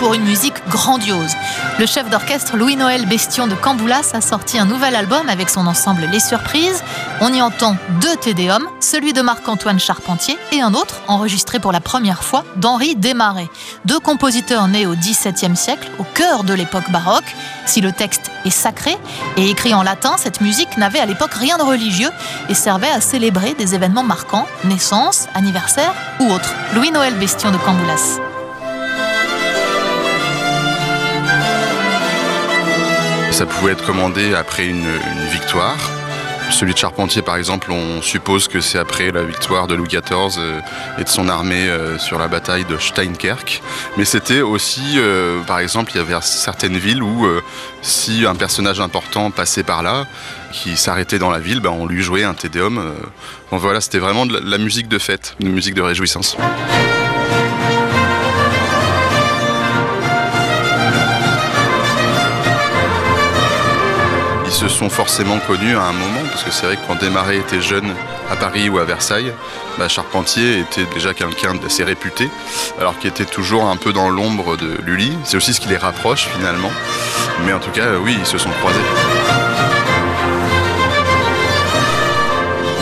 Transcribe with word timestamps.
pour 0.00 0.14
une 0.14 0.24
musique 0.24 0.66
grandiose. 0.68 1.36
Le 1.78 1.84
chef 1.84 2.08
d'orchestre 2.08 2.56
Louis-Noël 2.56 3.06
Bestion 3.06 3.46
de 3.46 3.54
Camboulas 3.54 4.10
a 4.14 4.22
sorti 4.22 4.58
un 4.58 4.64
nouvel 4.64 4.96
album 4.96 5.28
avec 5.28 5.50
son 5.50 5.66
ensemble 5.66 6.08
Les 6.10 6.20
Surprises. 6.20 6.82
On 7.20 7.32
y 7.32 7.42
entend 7.42 7.76
deux 8.00 8.16
Tédéums, 8.16 8.66
celui 8.80 9.12
de 9.12 9.20
Marc-Antoine 9.20 9.78
Charpentier 9.78 10.38
et 10.52 10.62
un 10.62 10.72
autre 10.72 11.02
enregistré 11.06 11.60
pour 11.60 11.70
la 11.70 11.80
première 11.80 12.24
fois 12.24 12.44
d'Henri 12.56 12.96
Desmarais. 12.96 13.50
Deux 13.84 14.00
compositeurs 14.00 14.68
nés 14.68 14.86
au 14.86 14.94
XVIIe 14.94 15.54
siècle, 15.54 15.90
au 15.98 16.04
cœur 16.14 16.44
de 16.44 16.54
l'époque 16.54 16.90
baroque. 16.90 17.36
Si 17.66 17.82
le 17.82 17.92
texte 17.92 18.30
est 18.46 18.50
sacré 18.50 18.96
et 19.36 19.50
écrit 19.50 19.74
en 19.74 19.82
latin, 19.82 20.14
cette 20.16 20.40
musique 20.40 20.78
n'avait 20.78 21.00
à 21.00 21.06
l'époque 21.06 21.34
rien 21.34 21.58
de 21.58 21.62
religieux 21.62 22.10
et 22.48 22.54
servait 22.54 22.90
à 22.90 23.02
célébrer 23.02 23.52
des 23.52 23.74
événements 23.74 24.02
marquants, 24.02 24.46
naissance, 24.64 25.26
anniversaire 25.34 25.92
ou 26.20 26.32
autres. 26.32 26.54
Louis-Noël 26.74 27.14
Bestion 27.16 27.50
de 27.50 27.58
Camboulas. 27.58 28.29
Ça 33.40 33.46
pouvait 33.46 33.72
être 33.72 33.86
commandé 33.86 34.34
après 34.34 34.66
une, 34.66 34.84
victoire. 35.32 35.78
Celui 36.50 36.74
de 36.74 36.78
Charpentier, 36.78 37.22
par 37.22 37.36
exemple, 37.36 37.72
on 37.72 38.02
suppose 38.02 38.48
que 38.48 38.60
c'est 38.60 38.76
après 38.76 39.12
la 39.12 39.22
victoire 39.22 39.66
de 39.66 39.74
Louis 39.74 39.88
XIV 39.88 40.36
euh, 40.36 40.60
et 40.98 41.04
de 41.04 41.08
son 41.08 41.26
armée 41.26 41.66
euh, 41.66 41.98
sur 41.98 42.18
la 42.18 42.28
bataille 42.28 42.66
de 42.66 42.76
Steinkerk. 42.76 43.62
Mais 43.96 44.04
c'était 44.04 44.42
aussi, 44.42 44.82
euh, 44.96 45.40
par 45.44 45.58
exemple, 45.58 45.90
il 45.94 45.96
y 45.96 46.00
avait 46.00 46.20
certaines 46.20 46.76
villes 46.76 47.02
où, 47.02 47.26
si 47.80 48.26
un 48.26 48.34
personnage 48.34 48.78
important 48.78 49.30
passait 49.30 49.62
par 49.62 49.82
là, 49.82 50.04
qui 50.52 50.76
s'arrêtait 50.76 51.18
dans 51.18 51.30
la 51.30 51.38
ville, 51.38 51.60
ben, 51.60 51.70
on 51.70 51.86
lui 51.86 52.02
jouait 52.02 52.24
un 52.24 52.34
tédéum. 52.34 52.94
Donc 53.52 53.60
voilà, 53.62 53.80
c'était 53.80 54.00
vraiment 54.00 54.26
de 54.26 54.36
la 54.36 54.58
musique 54.58 54.88
de 54.88 54.98
fête, 54.98 55.34
une 55.40 55.52
musique 55.52 55.74
de 55.74 55.80
réjouissance. 55.80 56.36
Forcément 64.88 65.38
connus 65.40 65.76
à 65.76 65.82
un 65.82 65.92
moment, 65.92 66.22
parce 66.30 66.42
que 66.42 66.50
c'est 66.50 66.66
vrai 66.66 66.76
que 66.76 66.86
quand 66.86 66.96
Desmarais 66.96 67.36
était 67.36 67.60
jeune 67.60 67.94
à 68.30 68.36
Paris 68.36 68.68
ou 68.68 68.78
à 68.78 68.84
Versailles, 68.84 69.32
bah, 69.78 69.88
Charpentier 69.88 70.60
était 70.60 70.86
déjà 70.94 71.12
quelqu'un 71.12 71.54
d'assez 71.54 71.84
réputé, 71.84 72.28
alors 72.78 72.98
qu'il 72.98 73.10
était 73.10 73.24
toujours 73.24 73.64
un 73.64 73.76
peu 73.76 73.92
dans 73.92 74.08
l'ombre 74.08 74.56
de 74.56 74.78
Lully. 74.84 75.16
C'est 75.24 75.36
aussi 75.36 75.52
ce 75.52 75.60
qui 75.60 75.68
les 75.68 75.76
rapproche 75.76 76.28
finalement. 76.28 76.72
Mais 77.44 77.52
en 77.52 77.58
tout 77.58 77.70
cas, 77.70 77.96
oui, 78.02 78.16
ils 78.18 78.26
se 78.26 78.38
sont 78.38 78.50
croisés. 78.50 78.80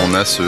On 0.05 0.15
a 0.15 0.25
ce, 0.25 0.43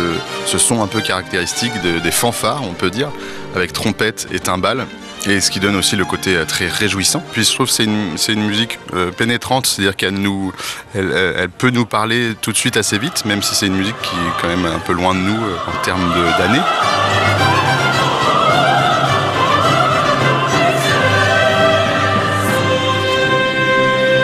son 0.47 0.83
un 0.83 0.87
peu 0.87 1.01
caractéristique 1.01 1.73
des 1.83 2.11
fanfares, 2.11 2.63
on 2.63 2.73
peut 2.73 2.91
dire, 2.91 3.09
avec 3.55 3.73
trompette 3.73 4.29
et 4.33 4.41
timbales. 4.41 4.87
Et 5.27 5.41
ce 5.41 5.51
qui 5.51 5.61
donne 5.61 5.77
aussi 5.77 5.97
le 5.97 6.05
côté 6.07 6.35
euh, 6.35 6.47
très 6.47 6.69
réjouissant. 6.69 7.23
Puis 7.33 7.45
je 7.45 7.53
trouve 7.53 7.67
que 7.67 7.73
c'est 7.73 7.85
une, 7.85 8.17
une, 8.29 8.47
musique 8.47 8.79
euh, 8.95 9.11
pénétrante, 9.11 9.67
c'est-à-dire 9.67 9.95
qu'elle 9.95 10.15
nous, 10.15 10.53
elle, 10.95 11.13
elle, 11.37 11.51
peut 11.51 11.71
nous 11.71 11.85
parler 11.85 12.35
tout 12.41 12.53
de 12.53 12.57
suite 12.57 12.79
assez 12.79 12.99
vite, 12.99 13.25
même 13.27 13.43
si 13.43 13.55
c'est 13.55 13.67
une 13.67 13.77
musique 13.77 14.01
qui 14.01 14.15
est 14.15 14.41
quand 14.41 14.49
même 14.49 14.65
un 14.65 14.79
peu 14.79 14.95
loin 14.95 15.15
de 15.15 15.21
nous 15.21 15.45
euh, 15.45 15.57
en 15.67 15.85
termes 15.85 16.11
d'années. 16.39 16.61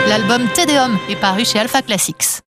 L'album 0.07 0.47
Tédéum 0.55 0.97
est 1.09 1.15
paru 1.15 1.45
chez 1.45 1.59
Alpha 1.59 1.83
Classics. 1.83 2.41